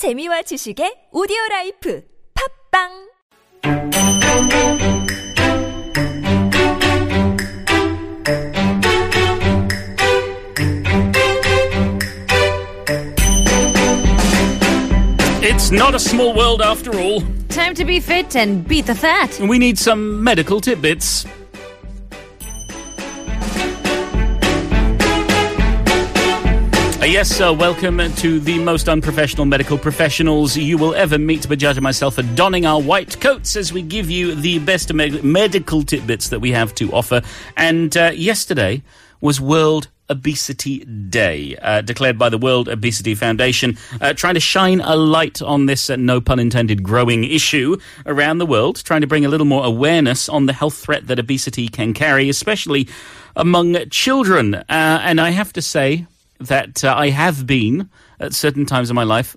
재미와 0.00 0.40
지식의 0.40 1.10
오디오 1.12 1.36
라이프 1.50 2.02
팟빵 2.32 3.10
It's 15.42 15.70
not 15.70 15.94
a 15.94 15.98
small 15.98 16.34
world 16.34 16.62
after 16.62 16.96
all. 16.96 17.20
Time 17.50 17.74
to 17.74 17.84
be 17.84 18.00
fit 18.00 18.34
and 18.34 18.66
beat 18.66 18.86
the 18.86 18.94
fat. 18.94 19.38
We 19.38 19.58
need 19.58 19.76
some 19.76 20.24
medical 20.24 20.62
tidbits. 20.62 21.26
Yes, 27.10 27.40
uh, 27.40 27.52
welcome 27.52 27.98
to 27.98 28.38
the 28.38 28.60
most 28.60 28.88
unprofessional 28.88 29.44
medical 29.44 29.76
professionals 29.76 30.56
you 30.56 30.78
will 30.78 30.94
ever 30.94 31.18
meet. 31.18 31.48
But 31.48 31.58
Judge 31.58 31.76
and 31.76 31.82
myself 31.82 32.16
are 32.18 32.22
donning 32.22 32.66
our 32.66 32.80
white 32.80 33.20
coats 33.20 33.56
as 33.56 33.72
we 33.72 33.82
give 33.82 34.08
you 34.08 34.36
the 34.36 34.60
best 34.60 34.94
me- 34.94 35.20
medical 35.20 35.82
tidbits 35.82 36.28
that 36.28 36.38
we 36.38 36.52
have 36.52 36.72
to 36.76 36.92
offer. 36.92 37.20
And 37.56 37.96
uh, 37.96 38.12
yesterday 38.14 38.84
was 39.20 39.40
World 39.40 39.88
Obesity 40.08 40.84
Day, 40.84 41.56
uh, 41.56 41.80
declared 41.80 42.16
by 42.16 42.28
the 42.28 42.38
World 42.38 42.68
Obesity 42.68 43.16
Foundation, 43.16 43.76
uh, 44.00 44.12
trying 44.12 44.34
to 44.34 44.40
shine 44.40 44.80
a 44.80 44.94
light 44.94 45.42
on 45.42 45.66
this, 45.66 45.90
uh, 45.90 45.96
no 45.96 46.20
pun 46.20 46.38
intended, 46.38 46.84
growing 46.84 47.24
issue 47.24 47.76
around 48.06 48.38
the 48.38 48.46
world, 48.46 48.76
trying 48.84 49.00
to 49.00 49.08
bring 49.08 49.24
a 49.24 49.28
little 49.28 49.46
more 49.46 49.66
awareness 49.66 50.28
on 50.28 50.46
the 50.46 50.52
health 50.52 50.76
threat 50.76 51.08
that 51.08 51.18
obesity 51.18 51.66
can 51.66 51.92
carry, 51.92 52.28
especially 52.28 52.88
among 53.34 53.74
children. 53.90 54.54
Uh, 54.54 54.64
and 54.68 55.20
I 55.20 55.30
have 55.30 55.52
to 55.54 55.60
say 55.60 56.06
that 56.40 56.84
uh, 56.84 56.94
I 56.96 57.10
have 57.10 57.46
been, 57.46 57.88
at 58.18 58.34
certain 58.34 58.66
times 58.66 58.90
in 58.90 58.96
my 58.96 59.04
life, 59.04 59.36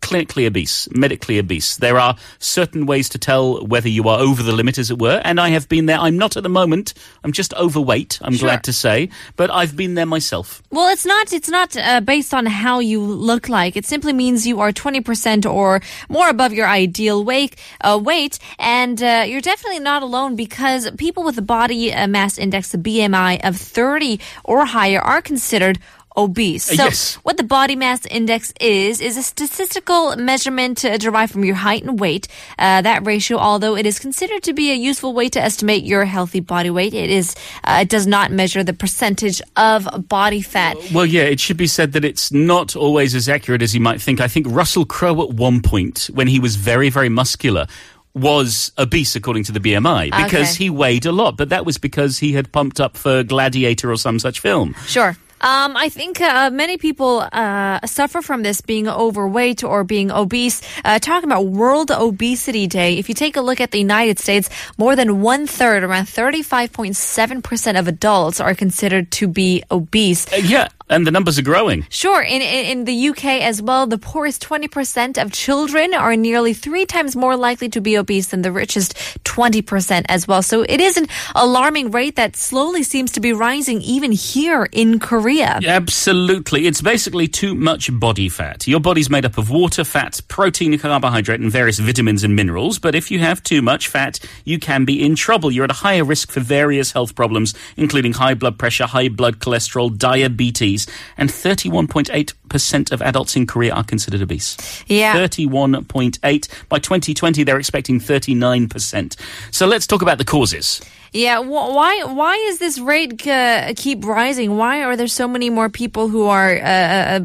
clinically 0.00 0.46
obese, 0.46 0.86
medically 0.90 1.38
obese. 1.38 1.78
There 1.78 1.98
are 1.98 2.14
certain 2.38 2.84
ways 2.84 3.08
to 3.08 3.18
tell 3.18 3.64
whether 3.64 3.88
you 3.88 4.06
are 4.10 4.18
over 4.20 4.42
the 4.42 4.52
limit, 4.52 4.76
as 4.76 4.90
it 4.90 4.98
were, 4.98 5.22
and 5.24 5.40
I 5.40 5.48
have 5.48 5.66
been 5.66 5.86
there. 5.86 5.96
I'm 5.98 6.18
not 6.18 6.36
at 6.36 6.42
the 6.42 6.50
moment. 6.50 6.92
I'm 7.24 7.32
just 7.32 7.54
overweight. 7.54 8.18
I'm 8.20 8.34
Sure. 8.36 8.48
glad 8.48 8.64
to 8.64 8.72
say, 8.74 9.08
but 9.36 9.50
I've 9.50 9.76
been 9.76 9.94
there 9.94 10.04
myself. 10.04 10.62
Well, 10.70 10.90
it's 10.92 11.06
not. 11.06 11.32
It's 11.32 11.48
not 11.48 11.74
uh, 11.78 12.02
based 12.02 12.34
on 12.34 12.44
how 12.44 12.80
you 12.80 13.00
look 13.00 13.48
like. 13.48 13.76
It 13.78 13.86
simply 13.86 14.12
means 14.12 14.46
you 14.46 14.60
are 14.60 14.72
twenty 14.72 15.00
percent 15.00 15.46
or 15.46 15.80
more 16.10 16.28
above 16.28 16.52
your 16.52 16.66
ideal 16.66 17.24
weight. 17.24 17.56
Uh, 17.80 17.98
weight, 18.02 18.38
and 18.58 19.02
uh, 19.02 19.24
you're 19.26 19.40
definitely 19.40 19.80
not 19.80 20.02
alone 20.02 20.36
because 20.36 20.90
people 20.98 21.24
with 21.24 21.38
a 21.38 21.42
body 21.42 21.94
uh, 21.94 22.06
mass 22.06 22.36
index, 22.36 22.72
the 22.72 22.78
BMI 22.78 23.40
of 23.42 23.56
thirty 23.56 24.20
or 24.44 24.66
higher, 24.66 25.00
are 25.00 25.22
considered 25.22 25.78
obese. 26.16 26.70
Uh, 26.70 26.76
So, 26.76 26.84
yes. 26.84 27.14
what 27.24 27.36
the 27.36 27.42
body 27.44 27.76
mass 27.76 28.06
index 28.06 28.52
is 28.60 29.00
is 29.00 29.16
a 29.16 29.22
statistical 29.22 30.14
measurement 30.16 30.84
uh, 30.84 30.96
derived 30.98 31.32
from 31.32 31.44
your 31.44 31.56
height 31.56 31.82
and 31.84 31.98
weight. 31.98 32.28
Uh, 32.58 32.82
that 32.82 33.04
ratio, 33.06 33.38
although 33.38 33.76
it 33.76 33.84
is 33.86 33.98
considered 33.98 34.42
to 34.44 34.52
be 34.52 34.70
a 34.70 34.74
useful 34.90 35.12
way 35.12 35.28
to 35.28 35.40
estimate 35.40 35.84
your 35.84 36.04
healthy 36.04 36.40
body 36.40 36.70
weight, 36.70 36.94
it 36.94 37.10
is 37.10 37.34
uh, 37.64 37.80
it 37.82 37.88
does 37.88 38.06
not 38.06 38.30
measure 38.30 38.62
the 38.64 38.72
percentage 38.72 39.42
of 39.56 39.88
body 40.08 40.40
fat. 40.42 40.76
Well, 40.92 41.06
yeah, 41.06 41.22
it 41.22 41.40
should 41.40 41.56
be 41.56 41.66
said 41.66 41.92
that 41.92 42.04
it's 42.04 42.30
not 42.32 42.76
always 42.76 43.14
as 43.14 43.28
accurate 43.28 43.62
as 43.62 43.74
you 43.74 43.80
might 43.80 44.00
think. 44.00 44.20
I 44.20 44.28
think 44.28 44.46
Russell 44.48 44.84
Crowe 44.86 45.22
at 45.22 45.30
one 45.30 45.60
point, 45.62 46.08
when 46.14 46.28
he 46.28 46.38
was 46.38 46.56
very, 46.56 46.90
very 46.90 47.08
muscular, 47.08 47.66
was 48.14 48.70
obese 48.78 49.16
according 49.16 49.42
to 49.44 49.50
the 49.52 49.58
BMI 49.58 50.04
because 50.24 50.54
Okay. 50.54 50.64
he 50.64 50.70
weighed 50.70 51.04
a 51.06 51.10
lot, 51.12 51.36
but 51.36 51.48
that 51.48 51.66
was 51.66 51.78
because 51.78 52.18
he 52.18 52.32
had 52.32 52.52
pumped 52.52 52.78
up 52.78 52.96
for 52.96 53.24
Gladiator 53.24 53.90
or 53.90 53.96
some 53.96 54.20
such 54.20 54.38
film. 54.38 54.74
Sure. 54.86 55.16
Um, 55.44 55.76
I 55.76 55.90
think 55.90 56.22
uh, 56.22 56.48
many 56.48 56.78
people 56.78 57.28
uh, 57.30 57.78
suffer 57.84 58.22
from 58.22 58.42
this 58.42 58.62
being 58.62 58.88
overweight 58.88 59.62
or 59.62 59.84
being 59.84 60.10
obese. 60.10 60.62
Uh, 60.82 60.98
talking 60.98 61.28
about 61.28 61.44
World 61.44 61.90
Obesity 61.90 62.66
Day, 62.66 62.96
if 62.96 63.10
you 63.10 63.14
take 63.14 63.36
a 63.36 63.42
look 63.42 63.60
at 63.60 63.70
the 63.70 63.76
United 63.78 64.18
States, 64.18 64.48
more 64.78 64.96
than 64.96 65.20
one 65.20 65.46
third, 65.46 65.84
around 65.84 66.06
35.7% 66.06 67.78
of 67.78 67.86
adults 67.86 68.40
are 68.40 68.54
considered 68.54 69.10
to 69.10 69.28
be 69.28 69.62
obese. 69.70 70.32
Uh, 70.32 70.36
yeah, 70.36 70.68
and 70.88 71.06
the 71.06 71.10
numbers 71.10 71.38
are 71.38 71.42
growing. 71.42 71.86
Sure, 71.88 72.22
in, 72.22 72.42
in, 72.42 72.66
in 72.66 72.84
the 72.84 73.08
UK 73.08 73.24
as 73.42 73.62
well, 73.62 73.86
the 73.86 73.98
poorest 73.98 74.42
20% 74.42 75.20
of 75.22 75.32
children 75.32 75.94
are 75.94 76.16
nearly 76.16 76.52
three 76.52 76.84
times 76.86 77.16
more 77.16 77.36
likely 77.36 77.68
to 77.70 77.80
be 77.80 77.96
obese 77.96 78.28
than 78.28 78.42
the 78.42 78.52
richest 78.52 78.94
20% 79.24 80.04
as 80.08 80.28
well. 80.28 80.42
So 80.42 80.62
it 80.62 80.80
is 80.80 80.96
an 80.96 81.06
alarming 81.34 81.90
rate 81.90 82.16
that 82.16 82.36
slowly 82.36 82.82
seems 82.82 83.12
to 83.12 83.20
be 83.20 83.32
rising 83.32 83.80
even 83.82 84.12
here 84.12 84.68
in 84.72 84.98
Korea. 84.98 85.60
Absolutely. 85.64 86.66
It's 86.66 86.82
basically 86.82 87.28
too 87.28 87.54
much 87.54 87.88
body 87.98 88.28
fat. 88.28 88.66
Your 88.66 88.80
body's 88.80 89.08
made 89.08 89.24
up 89.24 89.38
of 89.38 89.50
water, 89.50 89.84
fat, 89.84 90.20
protein, 90.28 90.78
carbohydrate, 90.78 91.40
and 91.40 91.50
various 91.50 91.78
vitamins 91.78 92.24
and 92.24 92.36
minerals. 92.36 92.78
But 92.78 92.94
if 92.94 93.10
you 93.10 93.20
have 93.20 93.42
too 93.42 93.62
much 93.62 93.88
fat, 93.88 94.20
you 94.44 94.58
can 94.58 94.84
be 94.84 95.04
in 95.04 95.14
trouble. 95.14 95.50
You're 95.50 95.64
at 95.64 95.70
a 95.70 95.74
higher 95.74 96.04
risk 96.04 96.30
for 96.30 96.40
various 96.40 96.92
health 96.92 97.14
problems, 97.14 97.54
including 97.76 98.12
high 98.12 98.34
blood 98.34 98.58
pressure, 98.58 98.86
high 98.86 99.08
blood 99.08 99.38
cholesterol, 99.38 99.96
diabetes, 99.96 100.73
and 101.16 101.30
31.8% 101.30 102.92
of 102.92 103.02
adults 103.02 103.36
in 103.36 103.46
Korea 103.46 103.74
are 103.74 103.84
considered 103.84 104.22
obese. 104.22 104.56
Yeah. 104.86 105.14
31.8. 105.14 106.68
By 106.68 106.78
2020, 106.78 107.44
they're 107.44 107.58
expecting 107.58 108.00
39%. 108.00 109.16
So 109.50 109.66
let's 109.66 109.86
talk 109.86 110.02
about 110.02 110.18
the 110.18 110.24
causes. 110.24 110.80
Yeah, 111.12 111.38
wh- 111.42 111.70
why 111.78 112.02
why 112.04 112.34
is 112.50 112.58
this 112.58 112.78
rate 112.80 113.24
uh, 113.26 113.72
keep 113.76 114.04
rising? 114.04 114.56
Why 114.56 114.82
are 114.82 114.96
there 114.96 115.06
so 115.06 115.28
many 115.28 115.48
more 115.48 115.68
people 115.70 116.08
who 116.08 116.26
are 116.26 116.56
uh, 116.56 116.60
uh, 116.66 117.20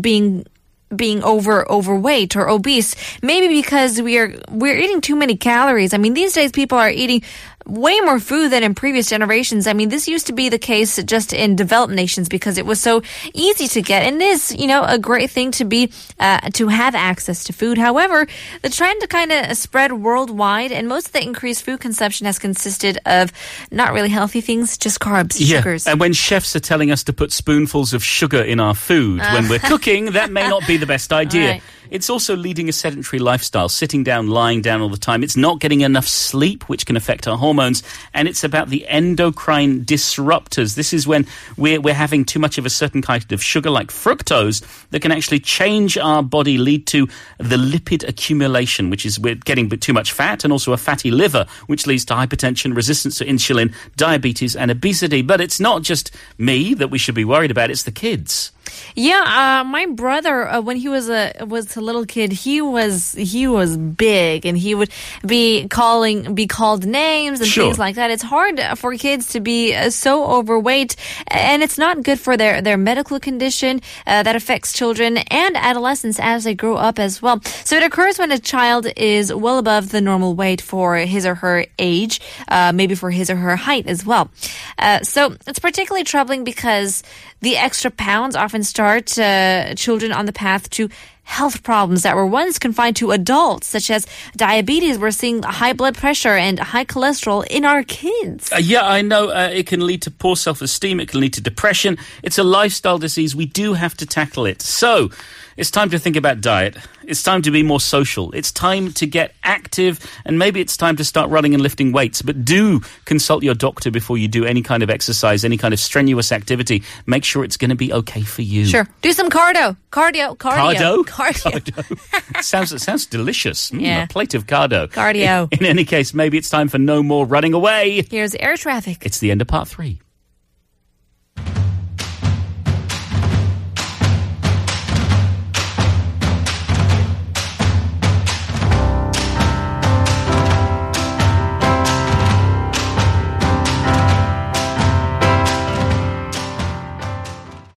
being 0.00 0.46
being 0.94 1.22
over 1.22 1.70
overweight 1.70 2.36
or 2.36 2.48
obese? 2.48 2.94
Maybe 3.22 3.48
because 3.48 4.00
we 4.00 4.18
are 4.18 4.34
we're 4.50 4.76
eating 4.76 5.00
too 5.00 5.16
many 5.16 5.36
calories. 5.36 5.94
I 5.94 5.98
mean, 5.98 6.14
these 6.14 6.32
days 6.32 6.52
people 6.52 6.78
are 6.78 6.90
eating 6.90 7.22
way 7.66 7.98
more 8.00 8.20
food 8.20 8.50
than 8.50 8.62
in 8.62 8.74
previous 8.74 9.08
generations. 9.08 9.66
I 9.66 9.72
mean, 9.72 9.88
this 9.88 10.06
used 10.06 10.26
to 10.26 10.32
be 10.32 10.48
the 10.48 10.58
case 10.58 11.02
just 11.04 11.32
in 11.32 11.56
developed 11.56 11.94
nations 11.94 12.28
because 12.28 12.58
it 12.58 12.66
was 12.66 12.80
so 12.80 13.02
easy 13.32 13.68
to 13.68 13.82
get 13.82 14.02
and 14.02 14.20
is, 14.22 14.54
you 14.54 14.66
know, 14.66 14.84
a 14.84 14.98
great 14.98 15.30
thing 15.30 15.50
to 15.52 15.64
be 15.64 15.90
uh, 16.20 16.40
to 16.54 16.68
have 16.68 16.94
access 16.94 17.44
to 17.44 17.52
food. 17.52 17.78
However, 17.78 18.26
the 18.62 18.68
trend 18.68 19.00
to 19.00 19.06
kind 19.06 19.32
of 19.32 19.56
spread 19.56 19.92
worldwide 19.92 20.72
and 20.72 20.88
most 20.88 21.06
of 21.06 21.12
the 21.12 21.22
increased 21.22 21.62
food 21.64 21.80
consumption 21.80 22.26
has 22.26 22.38
consisted 22.38 22.98
of 23.06 23.32
not 23.70 23.92
really 23.92 24.10
healthy 24.10 24.40
things, 24.40 24.76
just 24.76 25.00
carbs, 25.00 25.38
sugars. 25.44 25.86
And 25.86 25.98
when 25.98 26.12
chefs 26.12 26.54
are 26.54 26.60
telling 26.60 26.90
us 26.90 27.04
to 27.04 27.12
put 27.12 27.32
spoonfuls 27.32 27.94
of 27.94 28.04
sugar 28.04 28.42
in 28.42 28.60
our 28.60 28.74
food 28.74 29.20
when 29.20 29.48
we're 29.48 29.58
cooking, 29.58 30.12
that 30.12 30.30
may 30.30 30.46
not 30.48 30.66
be 30.66 30.76
the 30.83 30.83
best 30.86 31.12
idea. 31.12 31.50
Right. 31.50 31.62
It's 31.94 32.10
also 32.10 32.34
leading 32.34 32.68
a 32.68 32.72
sedentary 32.72 33.20
lifestyle, 33.20 33.68
sitting 33.68 34.02
down, 34.02 34.26
lying 34.26 34.62
down 34.62 34.80
all 34.80 34.88
the 34.88 34.96
time. 34.96 35.22
It's 35.22 35.36
not 35.36 35.60
getting 35.60 35.82
enough 35.82 36.08
sleep, 36.08 36.68
which 36.68 36.86
can 36.86 36.96
affect 36.96 37.28
our 37.28 37.36
hormones. 37.36 37.84
And 38.12 38.26
it's 38.26 38.42
about 38.42 38.68
the 38.68 38.84
endocrine 38.88 39.84
disruptors. 39.84 40.74
This 40.74 40.92
is 40.92 41.06
when 41.06 41.24
we're, 41.56 41.80
we're 41.80 41.94
having 41.94 42.24
too 42.24 42.40
much 42.40 42.58
of 42.58 42.66
a 42.66 42.68
certain 42.68 43.00
kind 43.00 43.30
of 43.30 43.40
sugar, 43.40 43.70
like 43.70 43.92
fructose, 43.92 44.60
that 44.90 45.02
can 45.02 45.12
actually 45.12 45.38
change 45.38 45.96
our 45.96 46.20
body, 46.20 46.58
lead 46.58 46.88
to 46.88 47.06
the 47.38 47.56
lipid 47.56 48.02
accumulation, 48.08 48.90
which 48.90 49.06
is 49.06 49.20
we're 49.20 49.36
getting 49.36 49.70
too 49.70 49.92
much 49.92 50.10
fat, 50.10 50.42
and 50.42 50.52
also 50.52 50.72
a 50.72 50.76
fatty 50.76 51.12
liver, 51.12 51.46
which 51.68 51.86
leads 51.86 52.04
to 52.06 52.14
hypertension, 52.14 52.74
resistance 52.74 53.18
to 53.18 53.24
insulin, 53.24 53.72
diabetes, 53.96 54.56
and 54.56 54.72
obesity. 54.72 55.22
But 55.22 55.40
it's 55.40 55.60
not 55.60 55.82
just 55.82 56.10
me 56.38 56.74
that 56.74 56.90
we 56.90 56.98
should 56.98 57.14
be 57.14 57.24
worried 57.24 57.52
about, 57.52 57.70
it's 57.70 57.84
the 57.84 57.92
kids. 57.92 58.50
Yeah, 58.94 59.60
uh, 59.60 59.64
my 59.64 59.86
brother 59.86 60.48
uh, 60.48 60.60
when 60.60 60.76
he 60.76 60.88
was 60.88 61.08
a 61.08 61.32
was 61.46 61.66
little 61.84 62.04
kid, 62.06 62.32
he 62.32 62.60
was 62.60 63.12
he 63.12 63.46
was 63.46 63.76
big, 63.76 64.46
and 64.46 64.56
he 64.58 64.74
would 64.74 64.90
be 65.26 65.68
calling 65.68 66.34
be 66.34 66.46
called 66.46 66.84
names 66.86 67.40
and 67.40 67.48
Sure. 67.48 67.64
things 67.66 67.78
like 67.78 67.96
that. 67.96 68.10
It's 68.10 68.22
hard 68.22 68.60
for 68.76 68.96
kids 68.96 69.28
to 69.34 69.40
be 69.40 69.74
uh, 69.74 69.90
so 69.90 70.24
overweight, 70.26 70.96
and 71.28 71.62
it's 71.62 71.78
not 71.78 72.02
good 72.02 72.18
for 72.18 72.36
their 72.36 72.60
their 72.62 72.76
medical 72.78 73.20
condition 73.20 73.80
uh, 74.06 74.22
that 74.22 74.34
affects 74.36 74.72
children 74.72 75.18
and 75.18 75.56
adolescents 75.56 76.18
as 76.20 76.44
they 76.44 76.54
grow 76.54 76.76
up 76.76 76.98
as 76.98 77.20
well. 77.22 77.40
So 77.64 77.76
it 77.76 77.82
occurs 77.82 78.18
when 78.18 78.32
a 78.32 78.38
child 78.38 78.86
is 78.96 79.32
well 79.32 79.58
above 79.58 79.90
the 79.90 80.00
normal 80.00 80.34
weight 80.34 80.60
for 80.60 80.96
his 80.96 81.26
or 81.26 81.34
her 81.36 81.66
age, 81.78 82.20
uh, 82.48 82.72
maybe 82.74 82.94
for 82.94 83.10
his 83.10 83.30
or 83.30 83.36
her 83.36 83.56
height 83.56 83.86
as 83.86 84.04
well. 84.06 84.30
Uh, 84.78 85.00
so 85.02 85.36
it's 85.46 85.58
particularly 85.58 86.04
troubling 86.04 86.44
because 86.44 87.02
the 87.40 87.56
extra 87.56 87.90
pounds 87.90 88.36
often 88.36 88.62
start 88.62 89.18
uh, 89.18 89.74
children 89.74 90.12
on 90.12 90.24
the 90.26 90.32
path 90.32 90.70
to 90.70 90.88
health 91.24 91.62
problems 91.62 92.02
that 92.02 92.14
were 92.14 92.26
once 92.26 92.58
confined 92.58 92.96
to 92.96 93.10
adults, 93.10 93.66
such 93.66 93.90
as 93.90 94.06
diabetes. 94.36 94.98
We're 94.98 95.10
seeing 95.10 95.42
high 95.42 95.72
blood 95.72 95.96
pressure 95.96 96.36
and 96.36 96.58
high 96.58 96.84
cholesterol 96.84 97.46
in 97.46 97.64
our 97.64 97.82
kids. 97.82 98.52
Uh, 98.52 98.56
yeah, 98.56 98.86
I 98.86 99.02
know 99.02 99.30
uh, 99.30 99.50
it 99.52 99.66
can 99.66 99.84
lead 99.86 100.02
to 100.02 100.10
poor 100.10 100.36
self 100.36 100.62
esteem, 100.62 101.00
it 101.00 101.08
can 101.08 101.20
lead 101.20 101.32
to 101.34 101.40
depression. 101.40 101.98
It's 102.22 102.38
a 102.38 102.44
lifestyle 102.44 102.98
disease. 102.98 103.34
We 103.34 103.46
do 103.46 103.74
have 103.74 103.96
to 103.96 104.06
tackle 104.06 104.46
it. 104.46 104.62
So, 104.62 105.10
It's 105.56 105.70
time 105.70 105.90
to 105.90 105.98
think 105.98 106.16
about 106.16 106.40
diet. 106.40 106.76
It's 107.04 107.22
time 107.22 107.42
to 107.42 107.50
be 107.50 107.62
more 107.62 107.80
social. 107.80 108.32
It's 108.32 108.50
time 108.50 108.92
to 108.94 109.06
get 109.06 109.34
active, 109.44 110.00
and 110.24 110.38
maybe 110.38 110.60
it's 110.60 110.76
time 110.76 110.96
to 110.96 111.04
start 111.04 111.30
running 111.30 111.54
and 111.54 111.62
lifting 111.62 111.92
weights. 111.92 112.22
But 112.22 112.44
do 112.44 112.80
consult 113.04 113.42
your 113.44 113.54
doctor 113.54 113.90
before 113.90 114.18
you 114.18 114.26
do 114.26 114.44
any 114.44 114.62
kind 114.62 114.82
of 114.82 114.90
exercise, 114.90 115.44
any 115.44 115.56
kind 115.56 115.72
of 115.74 115.78
strenuous 115.80 116.32
activity. 116.32 116.82
Make 117.06 117.24
sure 117.24 117.44
it's 117.44 117.56
going 117.56 117.70
to 117.70 117.76
be 117.76 117.92
okay 117.92 118.22
for 118.22 118.42
you. 118.42 118.64
Sure. 118.66 118.88
Do 119.02 119.12
some 119.12 119.30
cardio. 119.30 119.76
Cardio. 119.92 120.36
Cardio. 120.36 121.04
Cardo? 121.04 121.52
Cardio. 121.52 122.42
sounds 122.42 122.72
it 122.72 122.80
sounds 122.80 123.06
delicious. 123.06 123.70
Mm, 123.70 123.80
Yeah. 123.82 124.04
A 124.04 124.06
plate 124.08 124.34
of 124.34 124.46
cardo. 124.46 124.88
Cardio. 124.88 125.52
In, 125.52 125.60
in 125.60 125.66
any 125.66 125.84
case, 125.84 126.14
maybe 126.14 126.38
it's 126.38 126.50
time 126.50 126.68
for 126.68 126.78
no 126.78 127.02
more 127.02 127.26
running 127.26 127.54
away. 127.54 128.02
Here's 128.10 128.34
air 128.36 128.56
traffic. 128.56 129.04
It's 129.06 129.18
the 129.18 129.30
end 129.30 129.40
of 129.42 129.46
part 129.48 129.68
three. 129.68 130.00